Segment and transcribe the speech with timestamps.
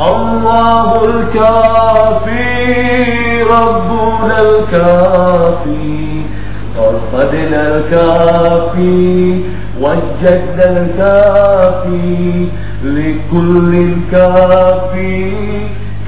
[0.00, 2.44] الله الكافي
[3.42, 6.22] ربنا الكافي.
[6.78, 9.40] وصدنا الكافي
[9.80, 12.48] والجد الكافي.
[12.84, 15.32] لكل الكافي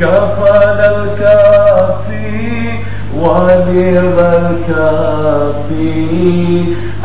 [0.01, 2.71] كفانا الكافي
[3.17, 5.95] ونعم الكافي.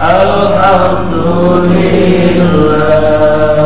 [0.01, 1.13] الحمد
[1.63, 3.62] لله.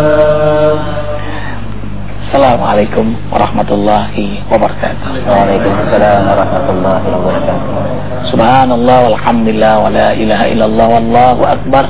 [2.37, 5.25] Assalamualaikum warahmatullahi wabarakatuh.
[5.25, 8.29] Waalaikumsalam warahmatullahi wabarakatuh.
[8.29, 11.89] Subhanallah walhamdulillah wa la ilaha illallah wallahu akbar.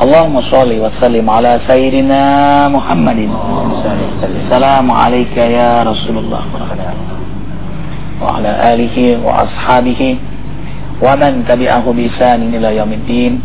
[0.00, 3.28] Wa sallim ala sayyidina Muhammadin.
[4.24, 9.44] Assalamu alayka ya Rasulullah wa ala alihi wa
[10.96, 13.36] wa man tabi'ahu bi ihsanin ila yaumiddin.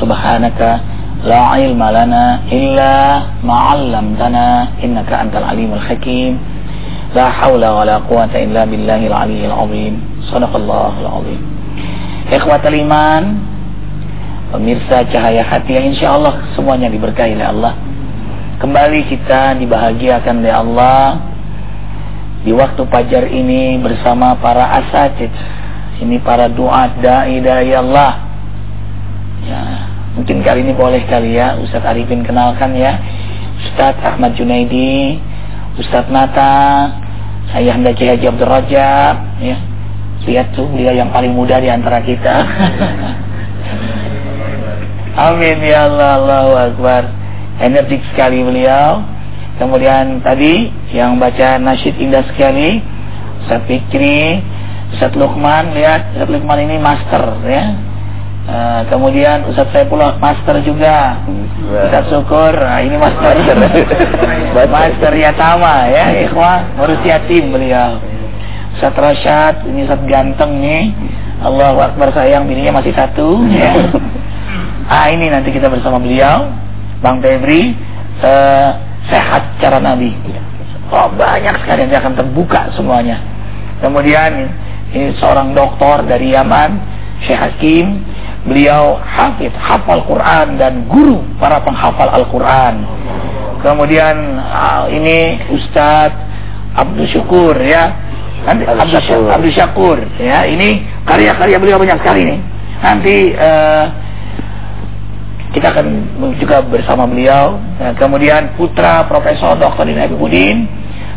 [0.00, 2.92] Subhanaka لا علم لنا إلا
[3.44, 4.46] ما علمتنا
[4.84, 6.32] إنك أنت العليم الحكيم
[7.16, 9.94] لا حول ولا قوة إلا بالله العلي العظيم
[10.28, 11.40] صدق الله العظيم
[12.32, 13.24] إخوة الإيمان
[14.46, 17.74] Pemirsa cahaya hati yang insya Allah semuanya diberkahi oleh Allah.
[18.62, 21.18] Kembali kita dibahagiakan oleh Allah
[22.46, 25.34] Di waktu pajar ini bersama para asatid.
[25.98, 28.22] Ini para duat da'i da'i Allah.
[29.42, 29.85] Ya,
[30.16, 32.96] Mungkin kali ini boleh kali ya Ustadz Arifin kenalkan ya.
[33.56, 35.20] Ustadz Ahmad Junaidi
[35.76, 36.88] Ustadz Nata
[37.52, 39.56] Saya Handa Haji Abdul ya.
[40.26, 42.34] Lihat tuh beliau yang paling muda di antara kita.
[45.30, 47.02] Amin ya Allah Allahu Akbar.
[47.62, 49.04] Energik sekali beliau.
[49.60, 52.80] Kemudian tadi yang baca nasyid indah sekali
[53.44, 54.40] Ustadz Fikri
[54.96, 57.85] Ustadz Lukman lihat Ustadz Lukman ini master ya
[58.46, 61.18] Uh, kemudian Ustaz Saifullah master juga.
[61.66, 62.54] Ustaz Syukur.
[62.54, 63.34] Nah, ini master.
[64.70, 65.12] Master.
[65.26, 67.98] Yatama ya ikhwah ngurus yatim beliau.
[68.78, 70.94] Ustaz Rashad ini Ustaz ganteng nih
[71.42, 73.90] Allahu Akbar sayang bininya masih satu ya.
[74.94, 76.46] ah ini nanti kita bersama beliau
[77.02, 77.74] Bang Febri.
[78.22, 78.70] Uh,
[79.10, 80.14] sehat cara Nabi.
[80.90, 83.18] Oh banyak sekali yang akan terbuka semuanya.
[83.82, 84.54] Kemudian
[84.94, 86.78] ini seorang dokter dari Yaman
[87.26, 88.06] Syekh Hakim
[88.46, 92.86] beliau hafid, hafal Quran dan guru para penghafal Al-Quran.
[93.60, 96.14] Kemudian uh, ini Ustadz
[96.78, 97.90] Abdul Syukur ya,
[98.46, 99.28] Abdul Syakur.
[99.34, 100.46] Abdul Syakur ya.
[100.46, 102.38] Ini karya-karya beliau banyak sekali nih.
[102.78, 103.84] Nanti uh,
[105.50, 105.86] kita akan
[106.38, 107.58] juga bersama beliau.
[107.80, 109.88] Nah, kemudian putra Profesor Dr.
[109.88, 110.68] Dina Budin,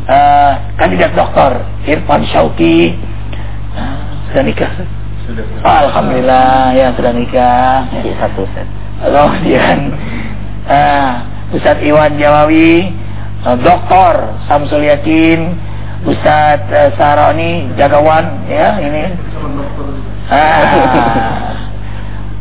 [0.09, 2.97] uh, kandidat doktor Irfan Syauki,
[3.77, 3.99] uh,
[4.31, 4.98] sudah nikah.
[5.63, 7.85] Alhamdulillah ya sudah nikah.
[7.91, 8.67] Ya, satu set.
[8.99, 9.77] Kemudian
[10.67, 11.11] uh,
[11.55, 12.91] Ustadz Iwan Jawawi,
[13.45, 15.55] uh, Doktor Samsul Yakin,
[16.03, 19.03] Ustadz uh, Saroni Jagawan, ya ini.
[20.29, 21.57] Ah,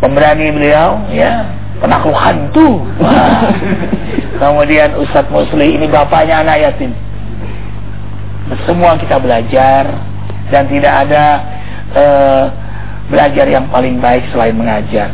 [0.02, 1.46] pemberani beliau, ya
[1.80, 2.84] penakluk hantu.
[4.38, 6.92] Kemudian Ustadz Musli ini bapaknya anak yatim.
[8.64, 9.88] Semua kita belajar
[10.48, 11.24] dan tidak ada
[11.92, 12.44] uh,
[13.07, 15.11] belajar yang paling baik selain mengajar.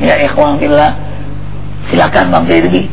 [0.00, 0.96] Ya ikhwan billah.
[1.90, 2.86] Silakan Bang Firdi.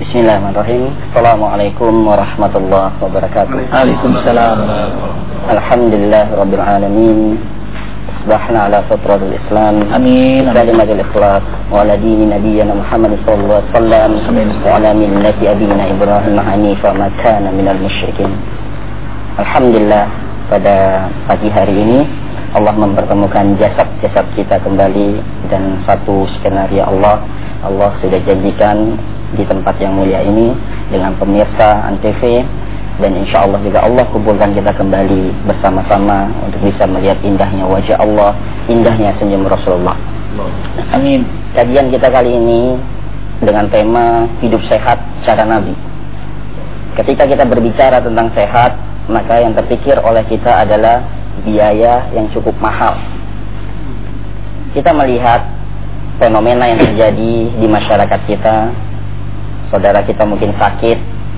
[0.00, 0.96] Bismillahirrahmanirrahim.
[1.12, 3.56] Assalamualaikum warahmatullahi wabarakatuh.
[3.68, 4.58] Waalaikumsalam.
[5.52, 7.20] Alhamdulillah rabbil alamin.
[8.20, 11.42] أصبحنا على فطرة الإسلام آمين كلمة الإخلاص
[11.72, 17.48] وعلى دين نبينا محمد صلى الله عليه وسلم وعلى ملة أبينا إبراهيم حنيفا ما كان
[17.48, 18.32] من المشركين
[19.40, 20.04] Alhamdulillah
[20.52, 22.00] pada pagi hari ini
[22.55, 25.19] Allah mempertemukan jasad-jasad kita kembali
[25.51, 27.19] dan satu skenario Allah
[27.67, 28.95] Allah sudah janjikan
[29.35, 30.55] di tempat yang mulia ini
[30.87, 32.23] dengan pemirsa Antv
[32.95, 38.31] dan insya Allah juga Allah kumpulkan kita kembali bersama-sama untuk bisa melihat indahnya wajah Allah,
[38.71, 39.99] indahnya senyum Rasulullah.
[40.95, 41.27] Amin.
[41.51, 42.79] Kajian kita kali ini
[43.43, 44.95] dengan tema hidup sehat
[45.27, 45.75] cara Nabi.
[46.95, 48.79] Ketika kita berbicara tentang sehat,
[49.11, 51.03] maka yang terpikir oleh kita adalah
[51.45, 52.97] biaya yang cukup mahal.
[54.73, 55.45] Kita melihat
[56.19, 58.73] fenomena yang terjadi di masyarakat kita.
[59.71, 60.97] Saudara kita mungkin sakit,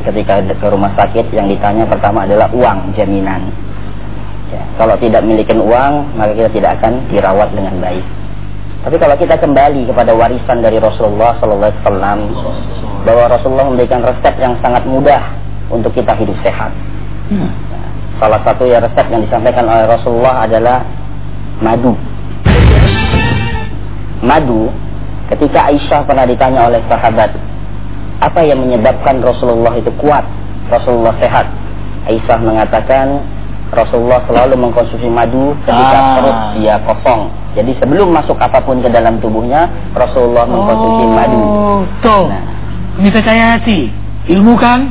[0.10, 3.52] ketika ke rumah sakit yang ditanya pertama adalah uang jaminan.
[4.48, 8.06] Ya, kalau tidak memiliki uang, maka kita tidak akan dirawat dengan baik.
[8.88, 12.20] Tapi kalau kita kembali kepada warisan dari Rasulullah Sallallahu Alaihi Wasallam,
[13.04, 15.20] bahwa Rasulullah memberikan resep yang sangat mudah
[15.68, 16.72] untuk kita hidup sehat.
[17.28, 17.52] Hmm.
[18.18, 20.82] Salah satu ya resep yang disampaikan oleh Rasulullah adalah
[21.62, 21.94] madu.
[24.26, 24.74] Madu,
[25.30, 27.30] ketika Aisyah pernah ditanya oleh sahabat,
[28.18, 30.26] apa yang menyebabkan Rasulullah itu kuat,
[30.74, 31.46] Rasulullah sehat?
[32.10, 33.22] Aisyah mengatakan
[33.70, 36.14] Rasulullah selalu mengkonsumsi madu ketika Ah.
[36.18, 37.30] perut dia kosong.
[37.54, 41.42] Jadi sebelum masuk apa pun ke dalam tubuhnya, Rasulullah mengkonsumsi madu.
[41.42, 42.26] Oh, tuh.
[42.32, 42.46] Nah.
[42.98, 43.94] Bisa saya hati.
[44.26, 44.90] Ilmu kan?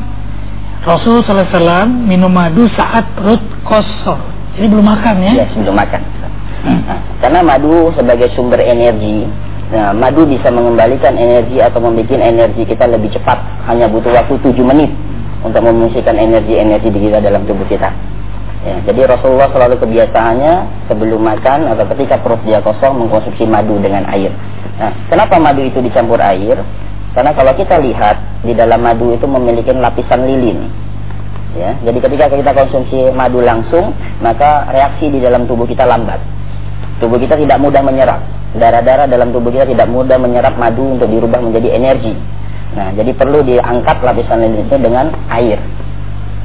[0.85, 4.21] Rasul wasallam minum madu saat perut kosong.
[4.57, 5.33] Jadi belum makan ya?
[5.43, 6.01] Ya, sebelum makan.
[6.67, 9.29] Nah, karena madu sebagai sumber energi,
[9.71, 13.39] nah, madu bisa mengembalikan energi atau membuat energi kita lebih cepat.
[13.69, 14.91] Hanya butuh waktu 7 menit
[15.45, 17.93] untuk memungsikan energi-energi di kita dalam tubuh kita.
[18.67, 20.55] Ya, jadi Rasulullah selalu kebiasaannya
[20.91, 24.35] sebelum makan atau ketika perut dia kosong mengkonsumsi madu dengan air.
[24.81, 26.59] Nah, kenapa madu itu dicampur air?
[27.17, 30.69] Karena kalau kita lihat di dalam madu itu memiliki lapisan lilin.
[31.57, 36.21] Ya, jadi ketika kita konsumsi madu langsung, maka reaksi di dalam tubuh kita lambat.
[37.01, 38.21] Tubuh kita tidak mudah menyerap.
[38.61, 42.13] Darah-darah dalam tubuh kita tidak mudah menyerap madu untuk dirubah menjadi energi.
[42.77, 45.57] Nah, jadi perlu diangkat lapisan lilin itu dengan air.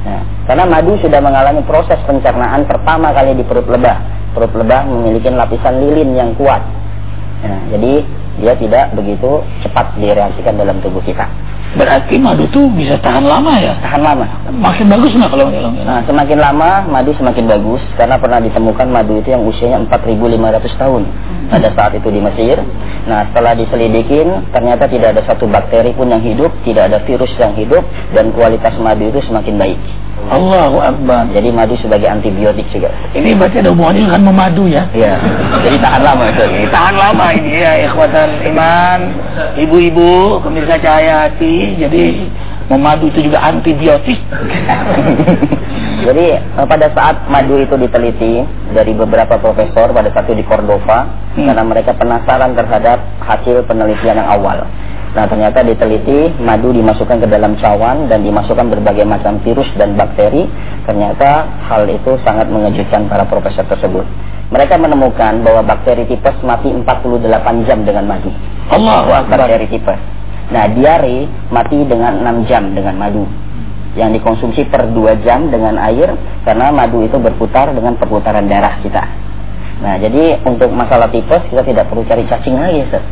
[0.08, 4.00] Nah, karena madu sudah mengalami proses pencernaan pertama kali di perut lebah.
[4.32, 6.64] Perut lebah memiliki lapisan lilin yang kuat.
[7.44, 8.00] Nah, jadi
[8.40, 11.28] dia tidak begitu cepat direaksikan dalam tubuh kita.
[11.72, 13.72] Berarti madu tuh bisa tahan lama ya?
[13.80, 14.26] Tahan lama.
[14.52, 15.48] Makin bagus nggak kalau?
[15.88, 21.02] Nah, semakin lama madu semakin bagus karena pernah ditemukan madu itu yang usianya 4.500 tahun
[21.48, 22.60] pada saat itu di Mesir.
[23.08, 27.56] Nah, setelah diselidikin ternyata tidak ada satu bakteri pun yang hidup, tidak ada virus yang
[27.56, 29.80] hidup dan kualitas madu itu semakin baik.
[30.30, 31.26] Allahu Akbar.
[31.34, 32.94] Jadi madu sebagai antibiotik juga.
[33.10, 34.86] Ini berarti ada hubungannya dengan memadu ya?
[34.94, 35.18] Iya.
[35.66, 36.44] Jadi tahan lama itu.
[36.70, 39.00] Tahan lama ini ya ikhwatan iman,
[39.58, 41.61] ibu-ibu, pemirsa cahaya hati.
[41.78, 42.04] Jadi
[42.70, 44.18] memadu itu juga antibiotik.
[46.06, 48.42] Jadi eh, pada saat madu itu diteliti
[48.74, 51.48] dari beberapa profesor pada satu di Cordova Hmm.
[51.48, 54.68] karena mereka penasaran terhadap hasil penelitian yang awal.
[55.16, 60.44] Nah ternyata diteliti madu dimasukkan ke dalam cawan dan dimasukkan berbagai macam virus dan bakteri.
[60.84, 64.04] Ternyata hal itu sangat mengejutkan para profesor tersebut.
[64.52, 68.28] Mereka menemukan bahwa bakteri tipes mati 48 jam dengan madu.
[68.68, 69.48] Akbar.
[69.48, 70.00] Bakteri tipes.
[70.52, 73.24] Nah diare mati dengan 6 jam dengan madu
[73.96, 76.12] yang dikonsumsi per 2 jam dengan air
[76.44, 79.04] karena madu itu berputar dengan perputaran darah kita.
[79.82, 83.02] Nah, jadi untuk masalah tipes kita tidak perlu cari cacing lagi, Ustaz.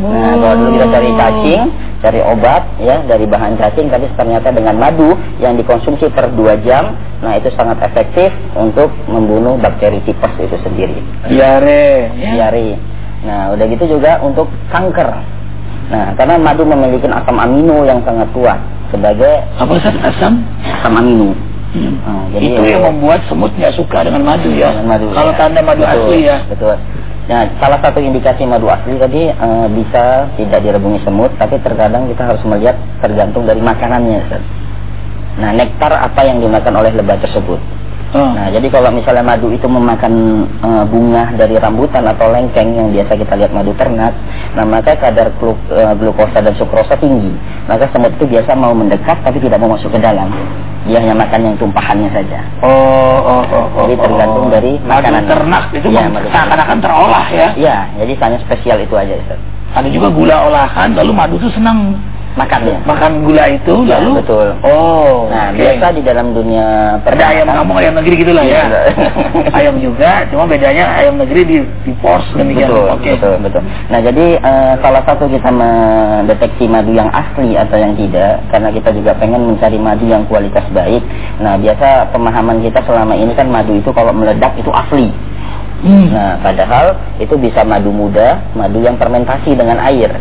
[0.00, 1.62] Nah, kalau dulu kita cari cacing,
[2.00, 5.12] cari obat ya dari bahan cacing, tapi ternyata dengan madu
[5.44, 10.96] yang dikonsumsi per 2 jam, nah itu sangat efektif untuk membunuh bakteri tipes itu sendiri.
[11.28, 12.16] Diare.
[12.16, 12.80] Diare.
[13.28, 15.10] Nah, udah gitu juga untuk kanker.
[15.86, 18.58] Nah, karena madu memiliki asam amino yang sangat kuat
[18.90, 20.42] sebagai Apa Ustaz asam?
[20.82, 21.30] asam amino.
[21.76, 21.94] Hmm.
[22.02, 24.74] Nah, jadi itu yang membuat semut nggak suka dengan madu ya.
[24.74, 25.38] Dengan madu, Kalau ya.
[25.38, 26.36] tanda madu Betul, asli ya.
[26.50, 26.74] Betul.
[27.26, 32.22] Nah, salah satu indikasi madu asli tadi eh, bisa tidak direbungi semut, tapi terkadang kita
[32.22, 34.18] harus melihat tergantung dari makanannya.
[34.26, 34.42] Ustaz.
[35.36, 37.60] Nah, nektar apa yang dimakan oleh lebah tersebut.
[38.16, 38.32] Oh.
[38.32, 40.12] Nah, jadi kalau misalnya madu itu memakan
[40.64, 44.16] eh, bunga dari rambutan atau lengkeng yang biasa kita lihat madu ternak,
[44.56, 47.36] nah maka kadar glu- eh, glukosa dan sukrosa tinggi.
[47.68, 50.32] Maka semut itu biasa mau mendekat tapi tidak mau masuk ke dalam.
[50.88, 52.40] Dia hanya makan yang tumpahannya saja.
[52.64, 54.52] Oh, oh, oh, oh, Jadi tergantung oh.
[54.54, 55.22] dari madu makanan.
[55.28, 57.48] ternak itu Iya, mem- madu seakan-akan terolah ya.
[57.58, 59.40] Iya, jadi hanya spesial itu aja, Ustaz.
[59.76, 62.00] Ada juga gula olahan, lalu madu itu senang
[62.36, 62.84] Makannya.
[62.84, 64.46] makan gula itu, Ya, lalu betul.
[64.60, 65.56] Oh, Nah, oke.
[65.56, 68.68] biasa di dalam dunia ada ayam kampung ayam negeri gitulah ya.
[68.68, 68.80] Iya.
[69.58, 72.68] ayam juga, cuma bedanya ayam negeri di di pors demikian.
[72.68, 73.10] Betul, Oke.
[73.16, 73.62] betul, betul.
[73.88, 78.90] Nah, jadi eh, salah satu kita mendeteksi madu yang asli atau yang tidak, karena kita
[78.92, 81.00] juga pengen mencari madu yang kualitas baik.
[81.40, 85.08] Nah, biasa pemahaman kita selama ini kan madu itu kalau meledak itu asli.
[85.80, 86.08] Hmm.
[86.08, 90.12] Nah, padahal itu bisa madu muda, madu yang fermentasi dengan air.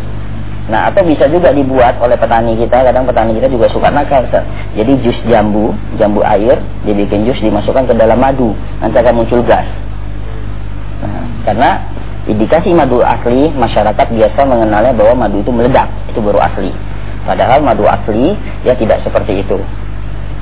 [0.65, 2.81] Nah, atau bisa juga dibuat oleh petani kita.
[2.89, 4.41] Kadang petani kita juga suka nakal, Ustaz.
[4.73, 9.65] Jadi jus jambu, jambu air, dibikin jus dimasukkan ke dalam madu, nanti akan muncul gas.
[11.05, 11.69] Nah, karena
[12.25, 16.73] indikasi madu asli, masyarakat biasa mengenalnya bahwa madu itu meledak, itu baru asli.
[17.29, 18.33] Padahal madu asli
[18.65, 19.61] ya tidak seperti itu.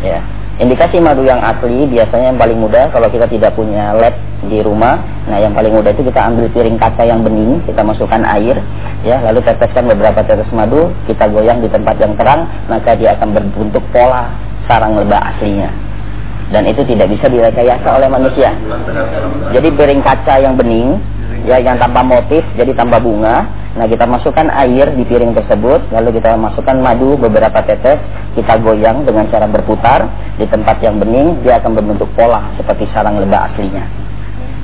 [0.03, 0.23] Ya.
[0.53, 4.13] Indikasi madu yang asli biasanya yang paling mudah kalau kita tidak punya lab
[4.45, 5.01] di rumah.
[5.25, 8.61] Nah, yang paling mudah itu kita ambil piring kaca yang bening, kita masukkan air,
[9.01, 13.33] ya, lalu teteskan beberapa tetes madu, kita goyang di tempat yang terang, maka dia akan
[13.33, 14.29] berbentuk pola
[14.69, 15.73] sarang lebah aslinya.
[16.53, 18.53] Dan itu tidak bisa direkayasa oleh manusia.
[19.57, 21.01] Jadi piring kaca yang bening,
[21.49, 23.47] ya yang tanpa motif, jadi tanpa bunga.
[23.73, 27.97] Nah kita masukkan air di piring tersebut, lalu kita masukkan madu beberapa tetes,
[28.37, 30.05] kita goyang dengan cara berputar
[30.37, 33.81] di tempat yang bening, dia akan berbentuk pola seperti sarang lebah aslinya.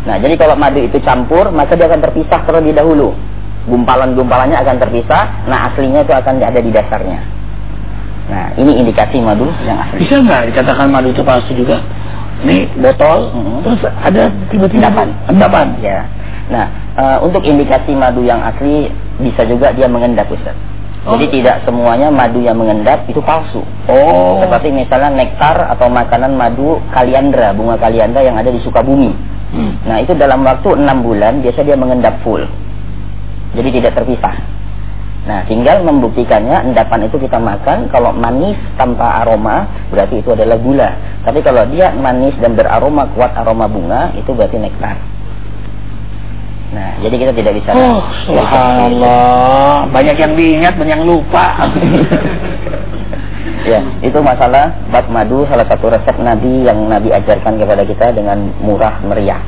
[0.05, 3.17] Nah jadi kalau madu itu campur, maka dia akan terpisah terlebih dahulu.
[3.65, 7.19] Gumpalan-gumpalannya akan terpisah, nah aslinya itu akan ada di dasarnya.
[8.29, 10.05] Nah, ini indikasi madu yang asli.
[10.05, 11.81] Bisa nggak dikatakan madu itu palsu juga?
[12.45, 13.57] Ini botol, Mhm.
[13.65, 15.07] terus ada tiba-tiba Endapan.
[15.27, 15.67] endapan.
[15.81, 16.05] Ya.
[16.49, 16.65] Nah,
[16.97, 18.89] eh, untuk indikasi madu yang asli
[19.21, 20.57] bisa juga dia mengendap, Ustaz.
[21.07, 21.15] Oh.
[21.15, 23.63] Jadi tidak semuanya madu yang mengendap itu palsu.
[23.87, 24.43] Oh.
[24.43, 29.13] Seperti misalnya nektar atau makanan madu kaliandra, bunga kaliandra yang ada di Sukabumi.
[29.49, 29.73] Hmm.
[29.87, 32.43] Nah, itu dalam waktu enam bulan biasa dia mengendap full.
[33.55, 34.35] Jadi tidak terpisah.
[35.29, 40.89] Nah, tinggal membuktikannya endapan itu kita makan kalau manis tanpa aroma berarti itu adalah gula.
[41.21, 44.97] Tapi kalau dia manis dan beraroma kuat aroma bunga itu berarti nektar.
[46.69, 49.89] Nah, jadi kita tidak bisa Oh, subhanallah.
[49.89, 51.45] Banyak yang diingat, banyak yang lupa.
[53.67, 58.55] Ya, itu masalah bab madu salah satu resep Nabi yang Nabi ajarkan kepada kita dengan
[58.63, 59.43] murah meriah.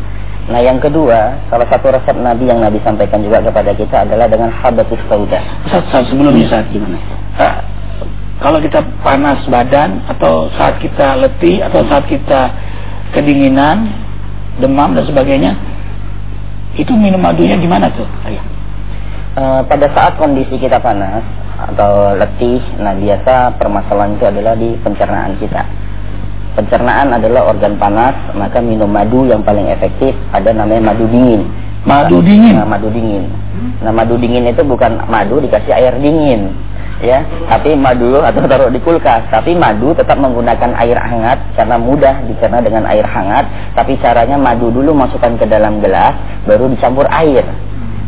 [0.51, 4.51] Nah, yang kedua, salah satu resep Nabi yang Nabi sampaikan juga kepada kita adalah dengan
[4.51, 5.39] habatus sauda.
[5.63, 6.99] Ustaz, Ustaz, sebelumnya saat gimana?
[7.39, 7.55] Eh,
[8.43, 12.51] kalau kita panas badan atau saat kita letih atau saat kita
[13.15, 13.89] kedinginan,
[14.59, 15.55] demam dan sebagainya,
[16.79, 18.07] itu minum madunya gimana tuh?
[18.23, 18.39] Ayo.
[19.31, 21.23] Eh, pada saat kondisi kita panas
[21.55, 25.63] atau letih, nah biasa permasalahan itu adalah di pencernaan kita.
[26.51, 31.47] Pencernaan adalah organ panas, maka minum madu yang paling efektif ada namanya madu dingin.
[31.87, 32.59] Madu dingin.
[32.59, 33.23] Nah, madu dingin.
[33.79, 36.51] Nah, madu dingin itu bukan madu dikasih air dingin,
[37.01, 37.25] ya.
[37.49, 39.27] Tapi madu atau taruh di kulkas.
[39.27, 43.49] Tapi madu tetap menggunakan air hangat karena mudah dicerna dengan air hangat.
[43.75, 46.15] Tapi caranya madu dulu masukkan ke dalam gelas,
[46.47, 47.43] baru dicampur air.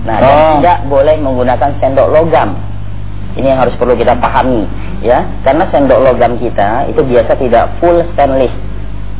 [0.03, 0.49] Nah, dan Oh.
[0.59, 2.55] tidak boleh menggunakan sendok logam.
[3.33, 4.69] Ini yang harus perlu kita pahami,
[5.01, 5.25] ya.
[5.41, 8.53] Karena sendok logam kita itu biasa tidak full stainless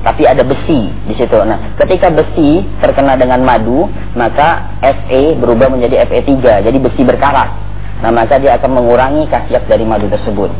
[0.04, 1.40] tapi ada besi di situ.
[1.48, 7.50] Nah, ketika besi terkena dengan madu, maka Fe berubah menjadi Fe3, jadi besi berkarat.
[8.04, 10.52] Nah, maka dia akan mengurangi khasiat dari madu tersebut.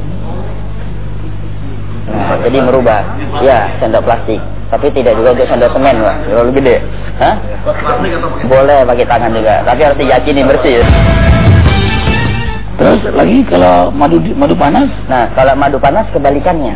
[2.08, 3.04] Nah, jadi merubah.
[3.44, 4.40] Ya, sendok plastik.
[4.72, 6.16] Tapi tidak juga untuk sendok semen, Pak.
[6.32, 6.76] Terlalu gede.
[7.20, 7.36] Hah?
[8.48, 10.82] Boleh pakai tangan juga, tapi harus diyakini bersih.
[12.74, 16.74] Terus lagi kalau madu madu panas, Nah, kalau madu panas kebalikannya.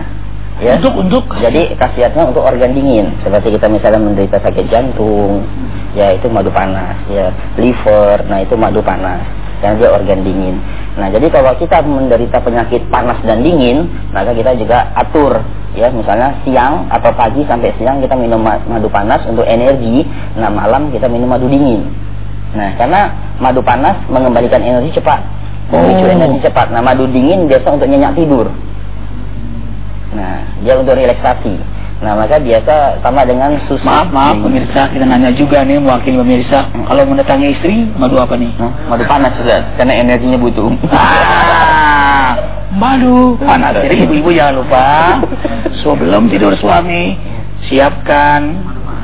[0.58, 0.74] Ya.
[0.82, 5.46] untuk untuk Jadi khasiatnya untuk organ dingin, seperti kita misalnya menderita sakit jantung,
[5.94, 7.30] ya itu madu panas, ya
[7.62, 9.22] liver, nah itu madu panas,
[9.62, 10.56] karena dia organ dingin.
[10.98, 15.42] Nah jadi kalau kita menderita penyakit panas dan dingin, maka kita juga atur,
[15.78, 20.06] ya misalnya siang atau pagi sampai siang kita minum ma- madu panas untuk energi,
[20.38, 21.86] nah malam kita minum madu dingin.
[22.58, 25.22] Nah karena madu panas mengembalikan energi cepat,
[25.70, 26.16] memicu Oh.
[26.16, 26.74] energi cepat.
[26.74, 28.50] Nah madu dingin biasa untuk nyenyak tidur.
[30.08, 31.77] Nah, dia untuk relaksasi.
[31.98, 33.82] Nah, maka biasa sama dengan susu.
[33.82, 38.54] maaf maaf pemirsa kita nanya juga nih mewakili pemirsa kalau mendatangi istri madu apa nih?
[38.62, 40.70] Nah, madu panas Ustaz, karena energinya butuh.
[40.94, 42.38] Ah,
[42.70, 43.82] madu panas.
[43.82, 44.86] Jadi ibu-ibu jangan lupa
[45.82, 47.18] sebelum tidur suami
[47.66, 48.54] siapkan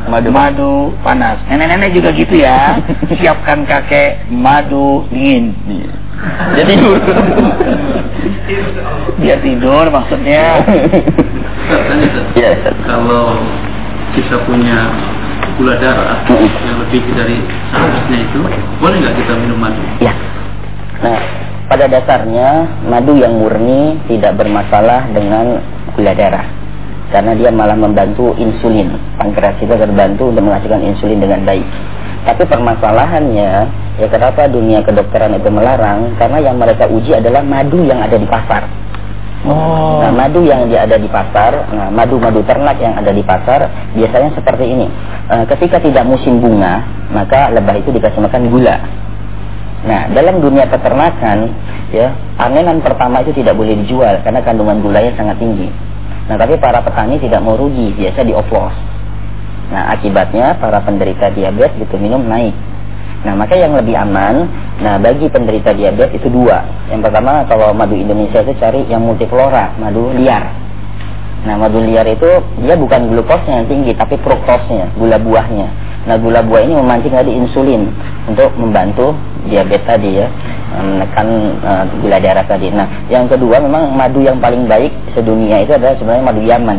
[0.05, 1.41] madu madu panas.
[1.49, 2.77] Nenek-nenek juga gitu ya.
[3.09, 5.57] Siapkan kakek madu dingin.
[6.53, 6.73] Jadi
[9.17, 10.61] Biar tidur maksudnya.
[12.37, 12.75] Ya, Ustaz.
[12.85, 13.37] kalau
[14.13, 14.93] kita punya
[15.57, 17.37] gula darah yang lebih dari
[17.69, 18.41] seharusnya itu
[18.81, 19.81] boleh nggak kita minum madu?
[20.01, 20.13] Ya.
[21.01, 21.19] Nah,
[21.69, 25.61] pada dasarnya madu yang murni tidak bermasalah dengan
[25.93, 26.45] gula darah.
[27.13, 28.97] Karena dia malah membantu insulin.
[29.21, 31.65] Pankreas kita terbantu untuk menghasilkan insulin dengan baik.
[32.23, 33.51] Tapi permasalahannya,
[34.01, 36.17] ya kenapa dunia kedokteran itu melarang?
[36.17, 38.65] Karena yang mereka uji adalah madu yang ada di pasar.
[39.43, 39.99] Oh.
[39.99, 44.31] Nah, madu yang dia ada di pasar, nah, madu-madu ternak yang ada di pasar biasanya
[44.39, 44.87] seperti ini.
[45.27, 46.79] Eh, ketika tidak musim bunga,
[47.11, 48.79] maka lebah itu dikasih makan gula.
[49.83, 51.51] Nah, dalam dunia peternakan,
[51.91, 55.67] ya, panenan pertama itu tidak boleh dijual karena kandungan gulanya sangat tinggi.
[56.31, 58.71] Nah, tapi para petani tidak mau rugi, biasa dioplos.
[59.75, 62.55] Nah, akibatnya para penderita diabetes gitu minum naik.
[63.23, 64.51] Nah, maka yang lebih aman,
[64.83, 66.59] nah bagi penderita diabetes itu dua.
[66.91, 70.51] Yang pertama, kalau madu Indonesia itu cari yang multiflora, madu liar.
[71.47, 72.27] Nah, madu liar itu
[72.59, 75.67] dia bukan glukosnya yang tinggi, tapi fruktosnya, gula buahnya.
[76.03, 77.87] Nah, gula buah ini memancing tadi insulin
[78.27, 79.15] untuk membantu
[79.47, 80.27] diabetes tadi ya,
[80.75, 81.27] menekan
[81.63, 82.75] eh, gula darah tadi.
[82.75, 86.77] Nah, yang kedua memang madu yang paling baik sedunia itu adalah sebenarnya madu Yaman.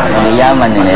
[0.00, 0.94] Madu Yaman ini.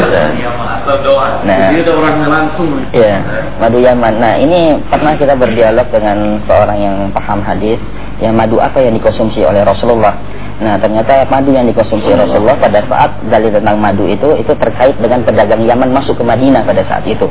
[1.45, 1.68] Nah.
[1.68, 2.71] Jadi ada orangnya langsung.
[2.97, 3.16] Iya,
[3.61, 4.14] madu Yaman.
[4.16, 7.76] Nah, ini pernah kita berdialog dengan seorang yang paham hadis,
[8.25, 10.16] yang madu apa yang dikonsumsi oleh Rasulullah.
[10.59, 15.23] Nah, ternyata madu yang dikonsumsi Rasulullah pada saat dalil tentang madu itu itu terkait dengan
[15.23, 17.30] pedagang Yaman masuk ke Madinah pada saat itu.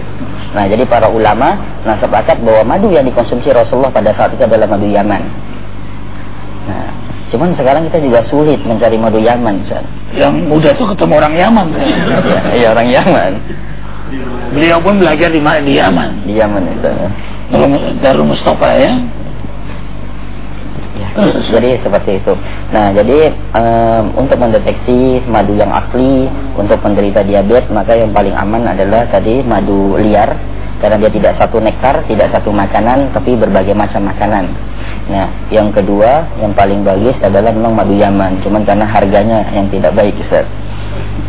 [0.56, 4.72] Nah, jadi para ulama nah sepakat bahwa madu yang dikonsumsi Rasulullah pada saat itu adalah
[4.72, 5.22] madu Yaman.
[6.72, 9.84] Nah, Cuman sekarang kita juga sulit mencari madu Yaman, Ustaz.
[10.16, 11.68] Yang muda tuh ketemu orang Yaman.
[12.58, 13.32] Iya, orang Yaman.
[14.56, 16.10] Beliau pun belajar di di Yaman.
[16.24, 16.96] Di Yaman Ustaz.
[18.00, 18.92] Darul- Mustafa ya.
[20.98, 21.10] Ya,
[21.54, 22.34] jadi seperti itu.
[22.74, 26.26] Nah, jadi em, untuk mendeteksi madu yang asli
[26.58, 30.34] untuk penderita diabetes, maka yang paling aman adalah tadi madu liar
[30.82, 34.46] karena dia tidak satu nektar, tidak satu makanan, tapi berbagai macam makanan.
[35.08, 39.96] Nah, yang kedua, yang paling bagus adalah memang madu Yaman, cuman karena harganya yang tidak
[39.96, 40.44] baik, Ustaz.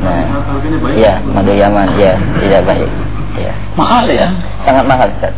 [0.02, 0.26] Nah,
[0.82, 0.98] baik.
[0.98, 2.90] ya, madu Yaman, ya, tidak baik.
[3.38, 4.28] Ya, Mahal ya.
[4.66, 5.34] sangat mahal, Ustaz.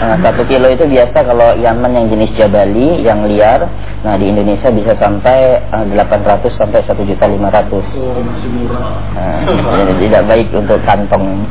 [0.00, 3.68] Nah, satu kilo itu biasa kalau Yaman yang jenis Jabali yang liar,
[4.00, 7.68] nah di Indonesia bisa sampai eh, 800 sampai 1 juta 500.
[8.00, 8.96] Oh, masih murah.
[9.12, 9.44] Nah,
[9.84, 11.44] jadi tidak baik untuk kantong.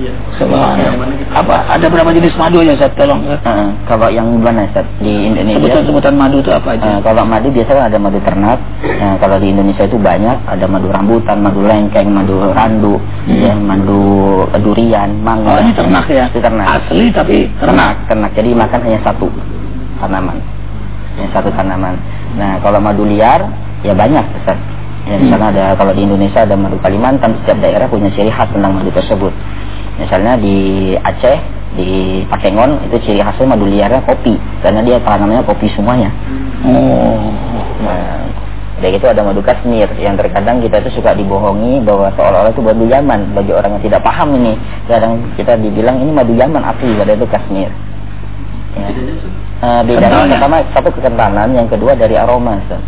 [0.00, 0.12] Iya.
[0.40, 1.08] Subhanallah.
[1.36, 2.96] Apa ada berapa jenis madu ya Ustaz?
[2.96, 3.20] Tolong.
[3.28, 4.88] Nah, kalau yang mana Ustaz?
[5.04, 5.60] di Indonesia?
[5.60, 6.82] Sebutan-sebutan madu itu apa aja?
[6.82, 8.58] Nah, kalau madu biasanya ada madu ternak.
[8.80, 12.96] Nah, kalau di Indonesia itu banyak, ada madu rambutan, madu lengkeng, madu randu,
[13.28, 14.02] ya, madu
[14.64, 15.54] durian, mangga.
[15.54, 16.24] Oh, ini ternak ya?
[16.32, 16.66] Itu ternak.
[16.82, 18.06] Asli tapi ternak.
[18.06, 18.30] ternak.
[18.34, 19.26] Jadi makan hanya satu
[19.98, 20.38] tanaman.
[21.16, 21.94] Hanya satu tanaman.
[22.36, 23.44] Nah, kalau madu liar
[23.82, 24.58] ya banyak, Ustaz.
[25.02, 28.78] Ya, misalnya ada kalau di Indonesia ada madu Kalimantan, setiap daerah punya ciri khas tentang
[28.78, 29.34] madu tersebut.
[29.98, 30.56] Misalnya di
[30.94, 31.38] Aceh,
[31.74, 36.08] di Pakengon itu ciri khasnya madu liarnya kopi, karena dia tanamannya kopi semuanya.
[36.62, 37.18] Oh.
[37.82, 38.30] Nah,
[38.82, 42.84] dari itu ada madu Kashmir yang terkadang kita itu suka dibohongi bahwa seolah-olah itu madu
[42.90, 44.58] Yaman bagi orang yang tidak paham ini.
[44.90, 47.70] Kadang kita dibilang ini madu Yaman asli, padahal itu Kashmir.
[48.74, 48.88] Ya.
[48.90, 49.32] Bedanya, Ustaz?
[49.62, 50.34] Eh, bedanya Kentalnya.
[50.34, 52.58] pertama satu kekentalan, yang kedua dari aroma.
[52.58, 52.82] Ustaz.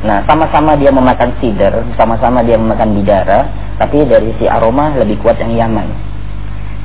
[0.00, 5.36] Nah, sama-sama dia memakan sider, sama-sama dia memakan bidara, tapi dari si aroma lebih kuat
[5.42, 5.88] yang Yaman.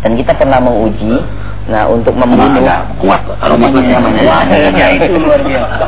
[0.01, 1.21] Dan kita pernah menguji,
[1.65, 4.21] nah untuk membunuh Ada kuat aromanya mana?
[4.21, 5.83] Wanginya itu luar biasa.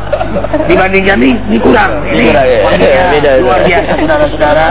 [0.66, 2.02] Dibandingkan ini, ini kurang.
[2.02, 2.60] Ini Kurang, ya.
[2.66, 4.68] wanginya Beda, luar biasa saudara-saudara.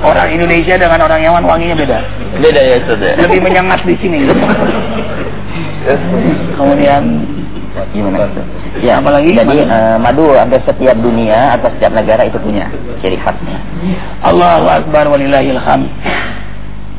[0.00, 1.98] Orang Indonesia dengan orang Yaman wanginya beda.
[2.40, 3.12] beda ya Ustaz ya.
[3.20, 4.24] Lebih menyengat di sini.
[6.56, 7.02] Kemudian
[7.96, 8.28] Gimana?
[8.84, 9.32] Ya, Apalagi?
[9.32, 9.64] Jadi Madu?
[9.64, 12.68] eh, madu hampir setiap dunia atau setiap negara itu punya
[13.00, 13.56] ciri khasnya.
[14.20, 15.88] Allahu Akbar walillahil hamd.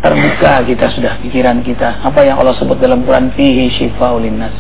[0.03, 2.03] Terbuka kita sudah pikiran kita.
[2.03, 4.51] Apa yang Allah sebut dalam Quran fihi syifa'ul linnas.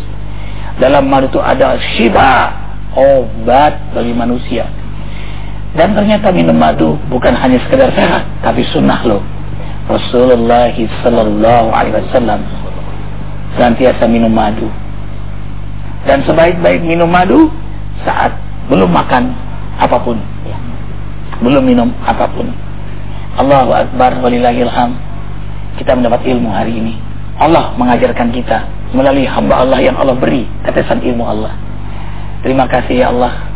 [0.79, 2.49] Dalam madu itu ada syifa,
[2.95, 4.71] obat bagi manusia.
[5.75, 9.19] Dan ternyata minum madu bukan hanya sekedar sehat, tapi sunnah loh.
[9.91, 10.71] Rasulullah
[11.03, 12.39] sallallahu alaihi wasallam
[13.59, 14.71] senantiasa minum madu.
[16.07, 17.51] Dan sebaik-baik minum madu
[18.07, 18.31] saat
[18.71, 19.35] belum makan
[19.75, 20.15] apa pun.
[21.43, 22.47] Belum minum apa pun.
[23.35, 25.12] Allahu Akbar walillahil hamd.
[25.79, 26.93] Kita mendapat ilmu hari ini.
[27.37, 28.61] Allah mengajarkan kita
[28.93, 31.53] melalui hamba Allah yang Allah beri tetesan ilmu Allah.
[32.45, 33.49] Terima kasih ya Allah.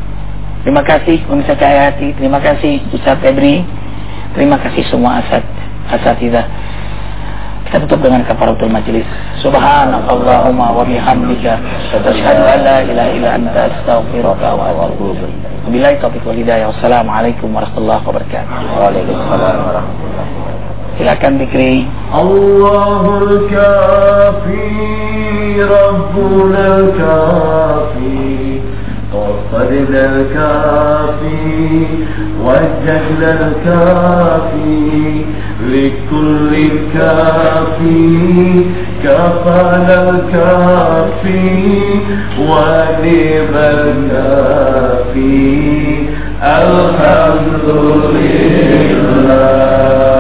[0.66, 2.12] Terima kasih pemirsa Cahaya Hati.
[2.18, 3.62] Terima kasih Ustaz Febri.
[4.34, 5.46] Terima kasih semua asat
[5.94, 6.46] asatidah.
[7.68, 9.04] Kita tutup dengan kafaratul majlis.
[9.44, 11.60] Subhanakallahumma wa bihamdika
[12.00, 15.68] asyhadu an la ilaha illa anta astaghfiruka wa atubu ilaik.
[15.68, 16.40] Wabillahi taufiq wal.
[16.72, 18.56] Wassalamualaikum warahmatullahi wabarakatuh.
[18.80, 20.77] Waalaikumsalam warahmatullahi wabarakatuh.
[20.98, 21.86] silakan dikri.
[22.12, 24.68] Allahul الكافي
[25.62, 28.38] rabbuna kafi.
[29.18, 31.86] وفرنا الكافي
[32.44, 35.22] وجهنا الكافي
[35.68, 38.66] لكل الكافي
[39.04, 41.60] كفانا الكافي
[42.40, 45.48] ونعم الكافي
[46.44, 47.66] الحمد
[48.16, 50.17] لله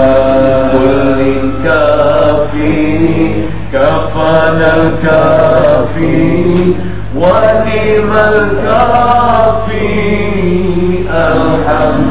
[1.67, 3.29] الكافي
[3.73, 6.73] كفانا الكافي
[7.15, 9.87] ونعم الكافي
[11.09, 12.06] الحمد